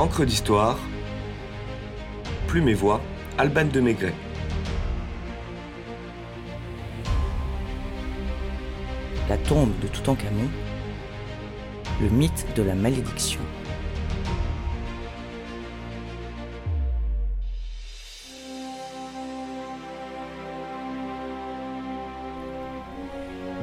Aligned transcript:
Encre 0.00 0.24
d'histoire, 0.24 0.78
Plume 2.46 2.70
et 2.70 2.74
Voix, 2.74 3.02
Alban 3.36 3.66
de 3.66 3.80
Maigret. 3.80 4.14
La 9.28 9.36
tombe 9.36 9.78
de 9.82 9.88
Toutankhamon, 9.88 10.48
le 12.00 12.08
mythe 12.08 12.46
de 12.56 12.62
la 12.62 12.74
malédiction. 12.74 13.40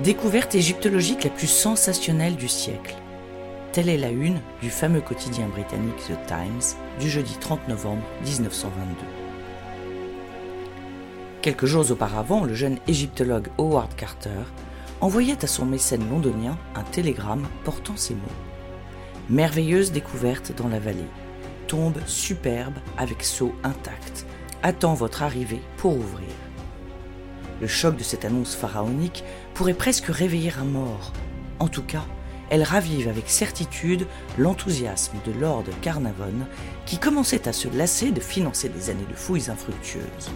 Découverte 0.04 0.54
égyptologique 0.54 1.24
la 1.24 1.32
plus 1.32 1.48
sensationnelle 1.48 2.36
du 2.36 2.48
siècle. 2.48 2.94
Telle 3.72 3.90
est 3.90 3.98
la 3.98 4.10
une 4.10 4.40
du 4.62 4.70
fameux 4.70 5.02
quotidien 5.02 5.48
britannique 5.48 5.98
The 6.08 6.18
Times 6.26 6.78
du 7.00 7.10
jeudi 7.10 7.38
30 7.40 7.68
novembre 7.68 8.02
1922. 8.24 8.96
Quelques 11.42 11.66
jours 11.66 11.92
auparavant, 11.92 12.44
le 12.44 12.56
jeune 12.56 12.80
égyptologue 12.88 13.50
Howard 13.58 13.94
Carter 13.96 14.44
envoyait 15.00 15.44
à 15.44 15.48
son 15.48 15.66
mécène 15.66 16.10
londonien 16.10 16.58
un 16.76 16.84
télégramme 16.84 17.48
portant 17.64 17.96
ces 17.96 18.16
mots. 18.16 18.22
Merveilleuse 19.30 19.92
découverte 19.92 20.54
dans 20.56 20.70
la 20.70 20.80
vallée. 20.80 21.00
Tombe 21.68 22.00
superbe 22.06 22.78
avec 22.98 23.24
seau 23.24 23.54
intact. 23.64 24.26
Attends 24.64 24.96
votre 24.96 25.22
arrivée 25.22 25.62
pour 25.76 25.96
ouvrir. 25.96 26.30
Le 27.62 27.68
choc 27.68 27.96
de 27.98 28.04
cette 28.04 28.26
annonce 28.26 28.56
pharaonique 28.56 29.24
pourrait 29.54 29.74
presque 29.74 30.08
réveiller 30.08 30.54
un 30.60 30.66
mort. 30.66 31.12
En 31.60 31.68
tout 31.68 31.84
cas, 31.84 32.06
elle 32.50 32.64
ravive 32.64 33.08
avec 33.08 33.30
certitude 33.30 34.08
l'enthousiasme 34.38 35.18
de 35.26 35.32
Lord 35.40 35.66
Carnavon 35.82 36.46
qui 36.86 36.98
commençait 36.98 37.48
à 37.48 37.54
se 37.54 37.68
lasser 37.68 38.12
de 38.12 38.20
financer 38.20 38.70
des 38.70 38.90
années 38.90 39.08
de 39.10 39.16
fouilles 39.16 39.50
infructueuses. 39.50 40.32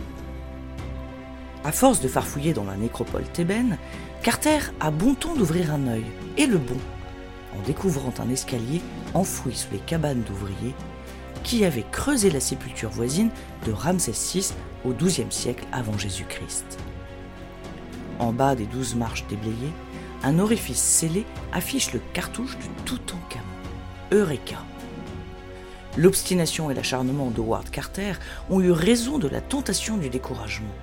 À 1.64 1.72
force 1.72 2.02
de 2.02 2.08
farfouiller 2.08 2.54
dans 2.54 2.64
la 2.64 2.76
nécropole 2.76 3.24
thébaine, 3.24 3.78
Carter 4.24 4.60
a 4.80 4.92
bon 4.92 5.14
ton 5.14 5.36
d'ouvrir 5.36 5.74
un 5.74 5.88
œil, 5.88 6.06
et 6.38 6.48
le 6.48 6.58
bon, 6.58 6.78
en 7.56 7.62
découvrant 7.66 8.14
un 8.20 8.30
escalier 8.30 8.82
enfoui 9.14 9.56
sous 9.56 9.72
les 9.72 9.80
cabanes 9.80 10.24
d'ouvriers 10.24 10.74
qui 11.44 11.66
avaient 11.66 11.86
creusé 11.92 12.30
la 12.30 12.40
sépulture 12.40 12.90
voisine 12.90 13.30
de 13.66 13.72
Ramsès 13.72 14.12
VI 14.12 14.54
au 14.86 14.94
XIIe 14.94 15.32
siècle 15.32 15.66
avant 15.72 15.98
Jésus-Christ. 15.98 16.78
En 18.20 18.32
bas 18.32 18.56
des 18.56 18.66
douze 18.66 18.96
marches 18.96 19.26
déblayées, 19.28 19.74
un 20.24 20.40
orifice 20.40 20.82
scellé 20.82 21.26
affiche 21.52 21.94
le 21.94 22.02
cartouche 22.14 22.58
de 22.58 22.84
Toutankhamon. 22.86 23.46
Eureka 24.12 24.58
L'obstination 25.98 26.72
et 26.72 26.74
l'acharnement 26.74 27.32
d'Howard 27.32 27.70
Carter 27.70 28.14
ont 28.50 28.62
eu 28.62 28.72
raison 28.72 29.18
de 29.18 29.28
la 29.28 29.42
tentation 29.42 29.98
du 29.98 30.10
découragement. 30.10 30.74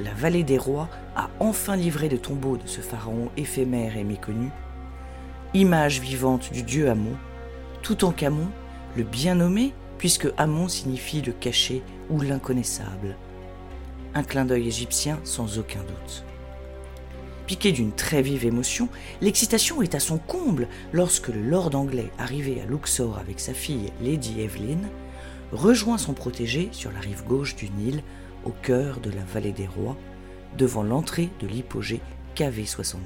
La 0.00 0.12
vallée 0.12 0.44
des 0.44 0.58
rois 0.58 0.88
a 1.14 1.30
enfin 1.40 1.76
livré 1.76 2.08
le 2.08 2.18
tombeau 2.18 2.58
de 2.58 2.66
ce 2.66 2.82
pharaon 2.82 3.30
éphémère 3.36 3.96
et 3.96 4.04
méconnu, 4.04 4.50
image 5.54 6.00
vivante 6.00 6.52
du 6.52 6.62
dieu 6.62 6.90
Amon, 6.90 7.16
Toutankhamon, 7.82 8.48
le 8.96 9.04
bien 9.04 9.36
nommé, 9.36 9.72
puisque 9.96 10.28
Amon 10.36 10.68
signifie 10.68 11.22
le 11.22 11.32
caché 11.32 11.82
ou 12.10 12.20
l'inconnaissable. 12.20 13.16
Un 14.14 14.22
clin 14.22 14.44
d'œil 14.44 14.68
égyptien 14.68 15.18
sans 15.24 15.58
aucun 15.58 15.80
doute. 15.80 16.24
Piqué 17.46 17.70
d'une 17.70 17.92
très 17.92 18.22
vive 18.22 18.44
émotion, 18.44 18.88
l'excitation 19.20 19.80
est 19.80 19.94
à 19.94 20.00
son 20.00 20.18
comble 20.18 20.66
lorsque 20.92 21.28
le 21.28 21.42
lord 21.42 21.76
anglais 21.76 22.10
arrivé 22.18 22.60
à 22.60 22.66
Luxor 22.66 23.18
avec 23.18 23.38
sa 23.38 23.54
fille 23.54 23.92
Lady 24.02 24.40
Evelyn 24.40 24.80
rejoint 25.52 25.96
son 25.96 26.12
protégé 26.12 26.68
sur 26.72 26.90
la 26.90 26.98
rive 26.98 27.22
gauche 27.24 27.54
du 27.54 27.70
Nil, 27.70 28.02
au 28.44 28.50
cœur 28.50 28.98
de 29.00 29.10
la 29.10 29.22
vallée 29.22 29.52
des 29.52 29.68
rois, 29.68 29.96
devant 30.58 30.82
l'entrée 30.82 31.28
de 31.40 31.46
l'hypogée 31.46 32.00
KV62. 32.34 32.96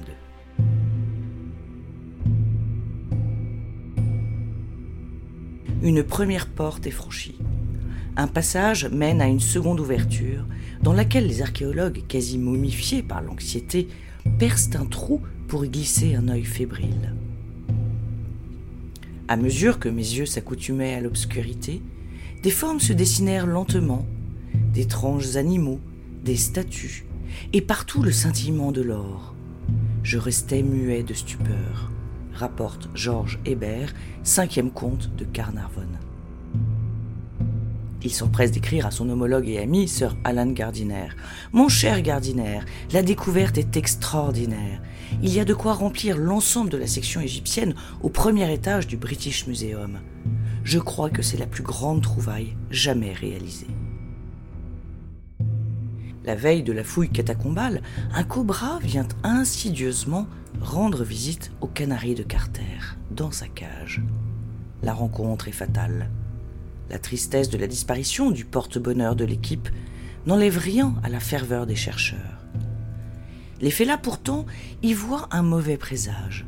Une 5.83 6.03
première 6.03 6.47
porte 6.47 6.87
est 6.87 6.91
franchie. 6.91 7.37
Un 8.17 8.27
passage 8.27 8.87
mène 8.87 9.21
à 9.21 9.27
une 9.27 9.39
seconde 9.39 9.79
ouverture, 9.79 10.45
dans 10.81 10.93
laquelle 10.93 11.27
les 11.27 11.41
archéologues, 11.41 12.03
quasi 12.07 12.37
momifiés 12.37 13.03
par 13.03 13.21
l'anxiété, 13.21 13.87
percent 14.41 14.81
un 14.81 14.85
trou 14.85 15.21
pour 15.47 15.65
y 15.65 15.69
glisser 15.69 16.15
un 16.15 16.27
œil 16.27 16.45
fébrile. 16.45 17.13
À 19.27 19.37
mesure 19.37 19.77
que 19.77 19.87
mes 19.87 20.01
yeux 20.01 20.25
s'accoutumaient 20.25 20.95
à 20.95 20.99
l'obscurité, 20.99 21.79
des 22.41 22.49
formes 22.49 22.79
se 22.79 22.91
dessinèrent 22.91 23.45
lentement, 23.45 24.03
d'étranges 24.73 25.37
animaux, 25.37 25.79
des 26.25 26.37
statues, 26.37 27.05
et 27.53 27.61
partout 27.61 28.01
le 28.01 28.11
scintillement 28.11 28.71
de 28.71 28.81
l'or. 28.81 29.35
Je 30.01 30.17
restais 30.17 30.63
muet 30.63 31.03
de 31.03 31.13
stupeur, 31.13 31.91
rapporte 32.33 32.89
Georges 32.95 33.37
Hébert, 33.45 33.93
cinquième 34.23 34.71
comte 34.71 35.15
de 35.17 35.23
Carnarvon. 35.23 35.85
Il 38.03 38.11
s'empresse 38.11 38.51
d'écrire 38.51 38.87
à 38.87 38.91
son 38.91 39.09
homologue 39.09 39.47
et 39.47 39.59
ami, 39.59 39.87
Sir 39.87 40.15
Alan 40.23 40.47
Gardiner. 40.47 41.09
Mon 41.51 41.69
cher 41.69 42.01
Gardiner, 42.01 42.61
la 42.93 43.03
découverte 43.03 43.59
est 43.59 43.77
extraordinaire. 43.77 44.81
Il 45.21 45.31
y 45.31 45.39
a 45.39 45.45
de 45.45 45.53
quoi 45.53 45.73
remplir 45.73 46.17
l'ensemble 46.17 46.71
de 46.71 46.77
la 46.77 46.87
section 46.87 47.21
égyptienne 47.21 47.75
au 48.01 48.09
premier 48.09 48.51
étage 48.51 48.87
du 48.87 48.97
British 48.97 49.45
Museum. 49.45 49.99
Je 50.63 50.79
crois 50.79 51.11
que 51.11 51.21
c'est 51.21 51.37
la 51.37 51.45
plus 51.45 51.63
grande 51.63 52.01
trouvaille 52.01 52.55
jamais 52.71 53.13
réalisée. 53.13 53.67
La 56.23 56.35
veille 56.35 56.63
de 56.63 56.73
la 56.73 56.83
fouille 56.83 57.09
catacombale, 57.09 57.81
un 58.13 58.23
cobra 58.23 58.79
vient 58.79 59.07
insidieusement 59.23 60.27
rendre 60.59 61.03
visite 61.03 61.51
au 61.61 61.67
canari 61.67 62.15
de 62.15 62.23
Carter, 62.23 62.97
dans 63.11 63.31
sa 63.31 63.47
cage. 63.47 64.01
La 64.83 64.93
rencontre 64.93 65.47
est 65.47 65.51
fatale. 65.51 66.09
La 66.91 66.99
tristesse 66.99 67.49
de 67.49 67.57
la 67.57 67.67
disparition 67.67 68.31
du 68.31 68.43
porte-bonheur 68.43 69.15
de 69.15 69.23
l'équipe 69.23 69.69
n'enlève 70.25 70.57
rien 70.57 70.93
à 71.03 71.09
la 71.09 71.21
ferveur 71.21 71.65
des 71.65 71.77
chercheurs. 71.77 72.45
Les 73.61 73.71
félins 73.71 73.97
pourtant 73.97 74.45
y 74.83 74.93
voient 74.93 75.29
un 75.31 75.41
mauvais 75.41 75.77
présage. 75.77 76.45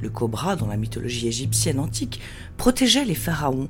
Le 0.00 0.08
cobra, 0.08 0.56
dans 0.56 0.66
la 0.66 0.78
mythologie 0.78 1.28
égyptienne 1.28 1.78
antique, 1.78 2.22
protégeait 2.56 3.04
les 3.04 3.14
pharaons, 3.14 3.68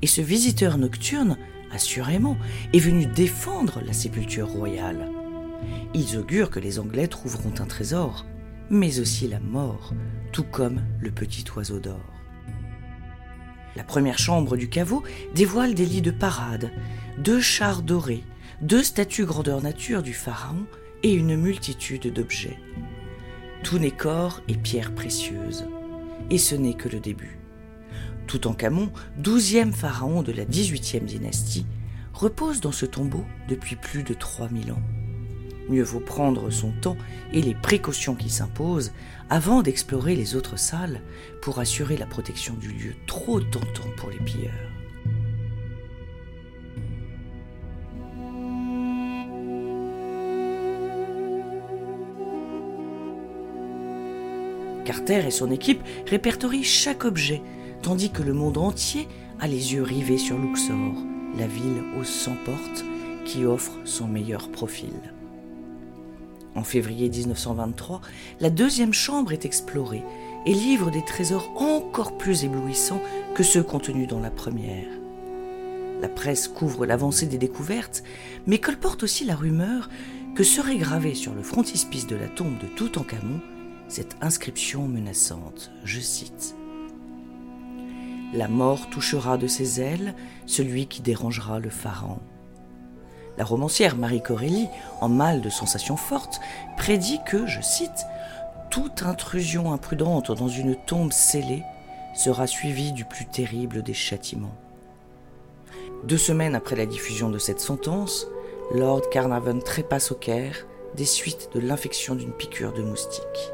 et 0.00 0.06
ce 0.06 0.22
visiteur 0.22 0.78
nocturne, 0.78 1.36
assurément, 1.70 2.38
est 2.72 2.78
venu 2.78 3.04
défendre 3.04 3.82
la 3.84 3.92
sépulture 3.92 4.48
royale. 4.48 5.10
Ils 5.92 6.16
augurent 6.16 6.50
que 6.50 6.60
les 6.60 6.78
Anglais 6.78 7.08
trouveront 7.08 7.52
un 7.58 7.66
trésor, 7.66 8.24
mais 8.70 9.00
aussi 9.00 9.28
la 9.28 9.40
mort, 9.40 9.92
tout 10.32 10.44
comme 10.44 10.80
le 10.98 11.10
petit 11.10 11.44
oiseau 11.54 11.78
d'or. 11.78 12.00
La 13.76 13.84
première 13.84 14.18
chambre 14.18 14.56
du 14.56 14.68
caveau 14.68 15.02
dévoile 15.34 15.74
des 15.74 15.84
lits 15.84 16.02
de 16.02 16.10
parade, 16.10 16.70
deux 17.18 17.40
chars 17.40 17.82
dorés, 17.82 18.24
deux 18.62 18.82
statues 18.82 19.26
grandeur 19.26 19.60
nature 19.60 20.02
du 20.02 20.14
pharaon 20.14 20.64
et 21.02 21.12
une 21.12 21.36
multitude 21.36 22.10
d'objets. 22.12 22.58
Tout 23.62 23.78
n'est 23.78 23.90
corps 23.90 24.40
et 24.48 24.54
pierres 24.54 24.94
précieuses. 24.94 25.66
Et 26.30 26.38
ce 26.38 26.54
n'est 26.54 26.74
que 26.74 26.88
le 26.88 27.00
début. 27.00 27.38
Tout 28.26 28.46
en 28.46 28.54
Camon, 28.54 28.90
douzième 29.18 29.72
pharaon 29.72 30.22
de 30.22 30.32
la 30.32 30.44
dix-huitième 30.44 31.04
dynastie, 31.04 31.66
repose 32.14 32.60
dans 32.60 32.72
ce 32.72 32.86
tombeau 32.86 33.24
depuis 33.48 33.76
plus 33.76 34.02
de 34.02 34.14
3000 34.14 34.72
ans. 34.72 34.82
Mieux 35.68 35.82
vaut 35.82 36.00
prendre 36.00 36.50
son 36.50 36.70
temps 36.70 36.96
et 37.32 37.42
les 37.42 37.54
précautions 37.54 38.14
qui 38.14 38.30
s'imposent 38.30 38.92
avant 39.30 39.62
d'explorer 39.62 40.14
les 40.14 40.36
autres 40.36 40.58
salles 40.58 41.00
pour 41.42 41.58
assurer 41.58 41.96
la 41.96 42.06
protection 42.06 42.54
du 42.54 42.68
lieu 42.68 42.94
trop 43.06 43.40
tentant 43.40 43.90
pour 43.96 44.10
les 44.10 44.18
pilleurs. 44.18 44.52
Carter 54.84 55.26
et 55.26 55.32
son 55.32 55.50
équipe 55.50 55.82
répertorient 56.06 56.62
chaque 56.62 57.04
objet, 57.04 57.42
tandis 57.82 58.10
que 58.10 58.22
le 58.22 58.32
monde 58.32 58.56
entier 58.56 59.08
a 59.40 59.48
les 59.48 59.74
yeux 59.74 59.82
rivés 59.82 60.16
sur 60.16 60.38
Luxor, 60.38 60.94
la 61.36 61.48
ville 61.48 61.82
aux 61.98 62.04
100 62.04 62.36
portes 62.44 62.84
qui 63.24 63.44
offre 63.44 63.72
son 63.84 64.06
meilleur 64.06 64.48
profil. 64.48 65.15
En 66.56 66.64
février 66.64 67.08
1923, 67.10 68.00
la 68.40 68.50
deuxième 68.50 68.94
chambre 68.94 69.32
est 69.32 69.44
explorée 69.44 70.02
et 70.46 70.54
livre 70.54 70.90
des 70.90 71.04
trésors 71.04 71.52
encore 71.56 72.16
plus 72.16 72.44
éblouissants 72.44 73.02
que 73.34 73.42
ceux 73.42 73.62
contenus 73.62 74.08
dans 74.08 74.20
la 74.20 74.30
première. 74.30 74.88
La 76.00 76.08
presse 76.08 76.48
couvre 76.48 76.86
l'avancée 76.86 77.26
des 77.26 77.38
découvertes, 77.38 78.02
mais 78.46 78.58
colporte 78.58 79.02
aussi 79.02 79.24
la 79.24 79.34
rumeur 79.34 79.88
que 80.34 80.44
serait 80.44 80.76
gravée 80.76 81.14
sur 81.14 81.34
le 81.34 81.42
frontispice 81.42 82.06
de 82.06 82.16
la 82.16 82.28
tombe 82.28 82.58
de 82.58 82.66
Toutankhamon 82.66 83.40
cette 83.88 84.16
inscription 84.20 84.88
menaçante, 84.88 85.70
je 85.84 86.00
cite 86.00 86.56
La 88.32 88.48
mort 88.48 88.90
touchera 88.90 89.38
de 89.38 89.46
ses 89.46 89.80
ailes 89.80 90.14
celui 90.46 90.86
qui 90.88 91.02
dérangera 91.02 91.60
le 91.60 91.70
pharaon. 91.70 92.18
La 93.38 93.44
romancière 93.44 93.96
Marie 93.96 94.22
Corelli, 94.22 94.68
en 95.00 95.08
mal 95.08 95.40
de 95.40 95.50
sensations 95.50 95.96
fortes, 95.96 96.40
prédit 96.76 97.20
que, 97.26 97.46
je 97.46 97.60
cite, 97.60 98.06
toute 98.70 99.02
intrusion 99.02 99.72
imprudente 99.72 100.32
dans 100.32 100.48
une 100.48 100.74
tombe 100.74 101.12
scellée 101.12 101.62
sera 102.14 102.46
suivie 102.46 102.92
du 102.92 103.04
plus 103.04 103.26
terrible 103.26 103.82
des 103.82 103.94
châtiments. 103.94 104.54
Deux 106.04 106.18
semaines 106.18 106.54
après 106.54 106.76
la 106.76 106.86
diffusion 106.86 107.30
de 107.30 107.38
cette 107.38 107.60
sentence, 107.60 108.26
Lord 108.74 109.08
Carnarvon 109.10 109.60
trépasse 109.60 110.12
au 110.12 110.14
Caire 110.14 110.66
des 110.94 111.04
suites 111.04 111.50
de 111.54 111.60
l'infection 111.60 112.14
d'une 112.14 112.32
piqûre 112.32 112.72
de 112.72 112.82
moustique. 112.82 113.52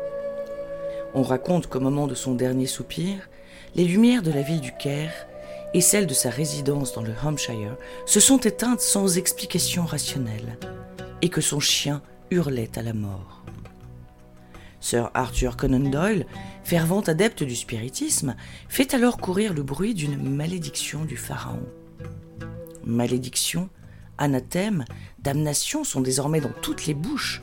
On 1.15 1.23
raconte 1.23 1.67
qu'au 1.67 1.81
moment 1.81 2.07
de 2.07 2.15
son 2.15 2.35
dernier 2.35 2.67
soupir, 2.67 3.29
les 3.75 3.85
lumières 3.85 4.23
de 4.23 4.31
la 4.31 4.43
ville 4.43 4.61
du 4.61 4.73
Caire 4.73 5.27
et 5.75 5.81
celles 5.81 6.07
de 6.07 6.15
sa 6.15 6.31
résidence 6.31 6.93
dans 6.93 7.03
le 7.03 7.15
Hampshire 7.25 7.77
se 8.07 8.21
sont 8.21 8.39
éteintes 8.39 8.81
sans 8.81 9.17
explication 9.19 9.85
rationnelle, 9.85 10.59
et 11.23 11.29
que 11.29 11.41
son 11.41 11.61
chien 11.61 12.03
hurlait 12.31 12.77
à 12.77 12.83
la 12.83 12.93
mort. 12.93 13.43
Sir 14.81 15.11
Arthur 15.15 15.57
Conan 15.57 15.91
Doyle, 15.91 16.27
fervent 16.65 17.03
adepte 17.03 17.45
du 17.45 17.55
spiritisme, 17.55 18.35
fait 18.69 18.95
alors 18.95 19.19
courir 19.19 19.55
le 19.55 19.63
bruit 19.63 19.95
d'une 19.95 20.21
malédiction 20.21 21.05
du 21.05 21.17
pharaon. 21.17 21.63
Malédiction, 22.85 23.69
anathème, 24.19 24.85
damnation 25.21 25.85
sont 25.85 26.01
désormais 26.01 26.41
dans 26.41 26.53
toutes 26.63 26.87
les 26.87 26.95
bouches. 26.95 27.43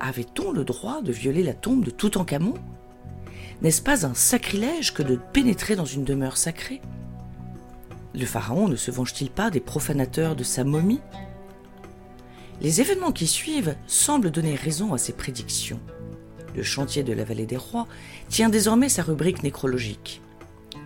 Avait-on 0.00 0.50
le 0.50 0.64
droit 0.64 1.02
de 1.02 1.12
violer 1.12 1.42
la 1.42 1.52
tombe 1.52 1.84
de 1.84 1.90
Toutankhamon? 1.90 2.54
N'est-ce 3.60 3.82
pas 3.82 4.06
un 4.06 4.14
sacrilège 4.14 4.94
que 4.94 5.02
de 5.02 5.16
pénétrer 5.16 5.76
dans 5.76 5.84
une 5.84 6.04
demeure 6.04 6.38
sacrée? 6.38 6.80
Le 8.14 8.26
pharaon 8.26 8.68
ne 8.68 8.76
se 8.76 8.90
venge-t-il 8.90 9.30
pas 9.30 9.50
des 9.50 9.60
profanateurs 9.60 10.34
de 10.34 10.42
sa 10.42 10.64
momie? 10.64 11.00
Les 12.60 12.80
événements 12.80 13.12
qui 13.12 13.26
suivent 13.26 13.76
semblent 13.86 14.30
donner 14.30 14.54
raison 14.54 14.92
à 14.92 14.98
ces 14.98 15.12
prédictions. 15.12 15.80
Le 16.54 16.62
chantier 16.62 17.02
de 17.02 17.12
la 17.12 17.24
vallée 17.24 17.46
des 17.46 17.56
rois 17.56 17.86
tient 18.28 18.48
désormais 18.48 18.88
sa 18.88 19.02
rubrique 19.02 19.42
nécrologique. 19.42 20.20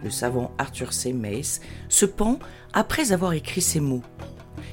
Le 0.03 0.11
savant 0.11 0.53
Arthur 0.59 0.93
C. 0.93 1.13
Mace 1.13 1.61
se 1.89 2.05
pend 2.05 2.39
après 2.75 3.13
avoir 3.13 3.33
écrit 3.33 3.63
ces 3.63 3.81
mots. 3.81 4.03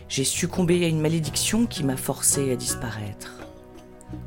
J'ai 0.10 0.26
succombé 0.26 0.84
à 0.84 0.88
une 0.90 1.00
malédiction 1.00 1.66
qui 1.66 1.86
m'a 1.86 1.96
forcé 1.96 2.52
à 2.52 2.56
disparaître. 2.58 3.41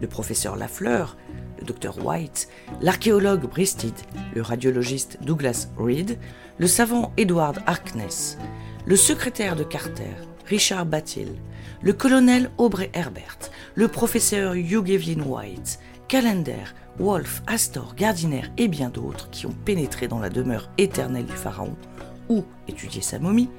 Le 0.01 0.07
professeur 0.07 0.57
Lafleur, 0.57 1.17
le 1.59 1.65
docteur 1.65 2.05
White, 2.05 2.49
l'archéologue 2.81 3.49
Bristid, 3.49 3.95
le 4.35 4.43
radiologiste 4.43 5.19
Douglas 5.23 5.69
Reed, 5.77 6.19
le 6.59 6.67
savant 6.67 7.13
Edward 7.17 7.61
Harkness, 7.67 8.39
le 8.87 8.97
secrétaire 8.97 9.57
de 9.57 9.65
Carter, 9.65 10.15
Richard 10.47 10.87
Battil, 10.87 11.35
le 11.83 11.93
colonel 11.93 12.51
Aubrey 12.59 12.91
Herbert, 12.93 13.39
le 13.75 13.89
professeur 13.89 14.55
Hugh 14.55 14.89
Evelyn 14.91 15.23
White, 15.23 15.79
Calender, 16.09 16.65
Wolfe, 16.99 17.43
Astor, 17.47 17.95
Gardiner 17.97 18.43
et 18.57 18.69
bien 18.69 18.89
d'autres 18.89 19.31
qui 19.31 19.47
ont 19.47 19.55
pénétré 19.65 20.07
dans 20.07 20.21
la 20.21 20.31
demeure 20.31 20.71
éternelle 20.79 21.27
du 21.27 21.33
Pharaon 21.33 21.75
ou 22.29 22.45
étudié 22.69 23.03
sa 23.03 23.19
momie, 23.19 23.51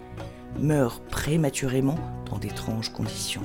meurent 0.60 1.01
prématurément 1.01 2.00
dans 2.30 2.38
d'étranges 2.38 2.92
conditions. 2.94 3.44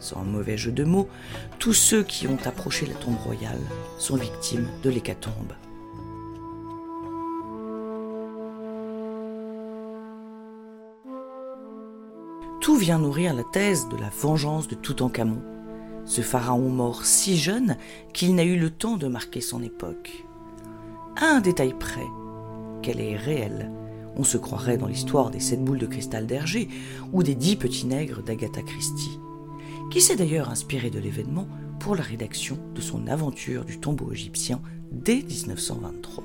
Sans 0.00 0.24
mauvais 0.24 0.56
jeu 0.56 0.70
de 0.70 0.84
mots, 0.84 1.08
tous 1.58 1.72
ceux 1.72 2.02
qui 2.02 2.28
ont 2.28 2.38
approché 2.44 2.86
la 2.86 2.94
tombe 2.94 3.18
royale 3.18 3.60
sont 3.98 4.16
victimes 4.16 4.68
de 4.82 4.90
l'hécatombe. 4.90 5.52
Tout 12.60 12.76
vient 12.76 12.98
nourrir 12.98 13.34
la 13.34 13.44
thèse 13.44 13.88
de 13.88 13.96
la 13.96 14.10
vengeance 14.10 14.68
de 14.68 14.74
Toutankhamon, 14.74 15.42
ce 16.04 16.20
pharaon 16.20 16.68
mort 16.68 17.04
si 17.04 17.36
jeune 17.36 17.76
qu'il 18.12 18.34
n'a 18.34 18.44
eu 18.44 18.58
le 18.58 18.70
temps 18.70 18.96
de 18.96 19.08
marquer 19.08 19.40
son 19.40 19.62
époque. 19.62 20.26
À 21.16 21.26
un 21.26 21.40
détail 21.40 21.74
près, 21.78 22.06
qu'elle 22.82 23.00
est 23.00 23.16
réelle, 23.16 23.70
on 24.16 24.24
se 24.24 24.36
croirait 24.36 24.76
dans 24.76 24.86
l'histoire 24.86 25.30
des 25.30 25.40
sept 25.40 25.62
boules 25.62 25.78
de 25.78 25.86
cristal 25.86 26.26
d'Hergé 26.26 26.68
ou 27.12 27.22
des 27.22 27.34
dix 27.34 27.56
petits 27.56 27.86
nègres 27.86 28.22
d'Agatha 28.22 28.62
Christie, 28.62 29.18
qui 29.90 30.00
s'est 30.00 30.16
d'ailleurs 30.16 30.50
inspiré 30.50 30.90
de 30.90 30.98
l'événement 30.98 31.48
pour 31.80 31.96
la 31.96 32.02
rédaction 32.02 32.58
de 32.74 32.80
son 32.80 33.06
aventure 33.06 33.64
du 33.64 33.78
tombeau 33.78 34.12
égyptien 34.12 34.60
dès 34.92 35.22
1923. 35.22 36.24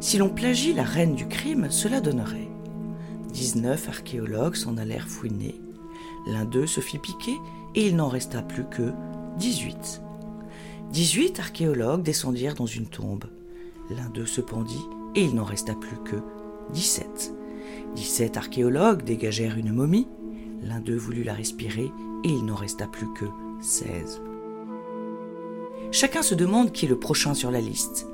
Si 0.00 0.18
l'on 0.18 0.28
plagie 0.28 0.72
la 0.72 0.82
reine 0.82 1.14
du 1.14 1.26
crime, 1.26 1.70
cela 1.70 2.00
donnerait 2.00 2.48
19 3.32 3.88
archéologues 3.88 4.54
s'en 4.54 4.76
allèrent 4.76 5.08
fouiner, 5.08 5.60
l'un 6.26 6.44
d'eux 6.44 6.66
se 6.66 6.80
fit 6.80 6.98
piquer 6.98 7.36
et 7.74 7.86
il 7.86 7.96
n'en 7.96 8.08
resta 8.08 8.42
plus 8.42 8.64
que 8.64 8.92
18. 9.38 10.02
18 10.92 11.40
archéologues 11.40 12.02
descendirent 12.02 12.54
dans 12.54 12.66
une 12.66 12.86
tombe. 12.86 13.24
L'un 13.90 14.08
d'eux 14.10 14.26
se 14.26 14.40
pendit 14.40 14.86
et 15.14 15.22
il 15.22 15.34
n'en 15.34 15.44
resta 15.44 15.74
plus 15.74 15.96
que 16.04 16.16
17. 16.72 17.34
17 17.96 18.36
archéologues 18.36 19.02
dégagèrent 19.02 19.58
une 19.58 19.72
momie. 19.72 20.06
L'un 20.64 20.80
d'eux 20.80 20.96
voulut 20.96 21.24
la 21.24 21.34
respirer 21.34 21.92
et 22.24 22.28
il 22.28 22.44
n'en 22.46 22.54
resta 22.54 22.86
plus 22.86 23.12
que 23.12 23.26
16. 23.60 24.22
Chacun 25.92 26.22
se 26.22 26.34
demande 26.34 26.72
qui 26.72 26.86
est 26.86 26.88
le 26.88 26.98
prochain 26.98 27.34
sur 27.34 27.50
la 27.50 27.60
liste. 27.60 28.06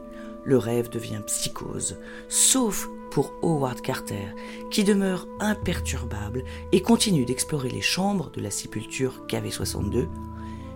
Le 0.45 0.59
rêve 0.59 0.91
devient 0.91 1.21
psychose, 1.27 1.99
sauf 2.29 2.89
pour 3.11 3.33
Howard 3.43 3.81
Carter, 3.83 4.35
qui 4.71 4.85
demeure 4.85 5.29
imperturbable 5.39 6.43
et 6.73 6.83
continue 6.83 7.25
d'explorer 7.25 7.69
les 7.69 7.81
chambres 7.81 8.31
de 8.33 8.41
la 8.41 8.51
sépulture 8.51 9.25
KV62 9.29 10.09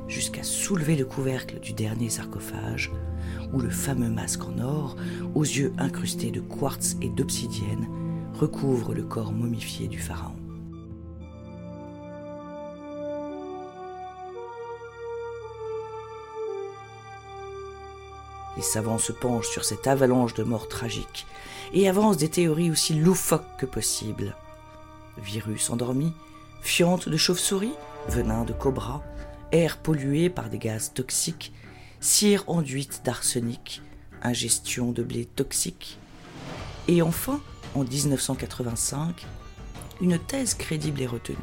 jusqu'à 0.07 0.43
soulever 0.43 0.97
le 0.97 1.05
couvercle 1.05 1.59
du 1.61 1.73
dernier 1.73 2.11
sarcophage, 2.11 2.93
où 3.53 3.61
le 3.61 3.71
fameux 3.71 4.11
masque 4.11 4.45
en 4.45 4.59
or, 4.59 4.97
aux 5.35 5.45
yeux 5.45 5.73
incrustés 5.79 6.31
de 6.31 6.41
quartz 6.41 6.97
et 7.01 7.09
d'obsidienne, 7.09 7.89
recouvre 8.35 8.95
le 8.95 9.03
corps 9.03 9.33
momifié 9.33 9.89
du 9.89 9.99
pharaon. 9.99 10.44
Les 18.57 18.63
savants 18.63 18.99
se 18.99 19.13
penchent 19.13 19.49
sur 19.49 19.65
cette 19.65 19.87
avalanche 19.87 20.35
de 20.35 20.45
morts 20.45 20.69
tragiques 20.69 21.27
et 21.73 21.89
avancent 21.89 22.17
des 22.17 22.29
théories 22.29 22.71
aussi 22.71 22.95
loufoques 22.95 23.57
que 23.59 23.67
possibles. 23.67 24.37
Virus 25.19 25.71
endormi, 25.71 26.13
fientes 26.63 27.09
de 27.09 27.17
chauve-souris, 27.17 27.75
venin 28.09 28.45
de 28.45 28.53
cobra, 28.53 29.03
air 29.53 29.79
pollué 29.79 30.31
par 30.31 30.51
des 30.51 30.59
gaz 30.59 30.93
toxiques, 30.95 31.53
cire 32.01 32.45
enduite 32.47 33.03
d'arsenic, 33.05 33.83
ingestion 34.23 34.93
de 34.93 35.03
blé 35.03 35.25
toxique. 35.25 35.99
Et 36.87 37.03
enfin, 37.03 37.41
en 37.75 37.83
1985, 37.83 39.27
une 40.01 40.19
thèse 40.19 40.55
crédible 40.55 41.03
est 41.03 41.07
retenue. 41.07 41.39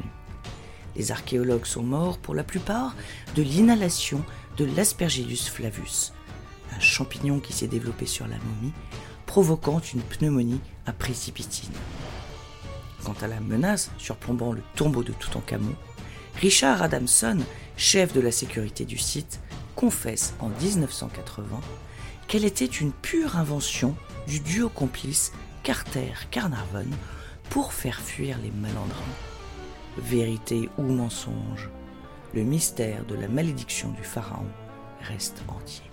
Les 0.96 1.10
archéologues 1.10 1.64
sont 1.64 1.82
morts 1.82 2.18
pour 2.18 2.34
la 2.34 2.44
plupart 2.44 2.94
de 3.34 3.42
l'inhalation 3.42 4.22
de 4.56 4.64
l'Aspergillus 4.64 5.48
flavus, 5.48 6.12
un 6.76 6.80
champignon 6.80 7.40
qui 7.40 7.52
s'est 7.52 7.68
développé 7.68 8.06
sur 8.06 8.26
la 8.26 8.36
momie, 8.36 8.72
provoquant 9.26 9.80
une 9.80 10.02
pneumonie 10.02 10.60
à 10.86 10.92
précipitine. 10.92 11.72
Quant 13.04 13.16
à 13.22 13.26
la 13.26 13.40
menace 13.40 13.90
surplombant 13.98 14.52
le 14.52 14.62
tombeau 14.76 15.02
de 15.02 15.12
Toutankhamon, 15.12 15.74
Richard 16.40 16.82
Adamson, 16.82 17.38
chef 17.76 18.12
de 18.12 18.20
la 18.20 18.32
sécurité 18.32 18.84
du 18.84 18.98
site, 18.98 19.40
confesse 19.74 20.34
en 20.40 20.48
1980 20.48 21.60
qu'elle 22.28 22.44
était 22.44 22.64
une 22.64 22.92
pure 22.92 23.36
invention 23.36 23.94
du 24.26 24.40
duo 24.40 24.68
complice 24.68 25.32
Carter-Carnarvon 25.62 26.86
pour 27.50 27.72
faire 27.72 28.00
fuir 28.00 28.38
les 28.42 28.50
malandrins. 28.50 28.96
Vérité 29.98 30.68
ou 30.78 30.82
mensonge, 30.82 31.68
le 32.34 32.42
mystère 32.42 33.04
de 33.04 33.14
la 33.14 33.28
malédiction 33.28 33.90
du 33.90 34.02
pharaon 34.02 34.46
reste 35.02 35.42
entier. 35.48 35.84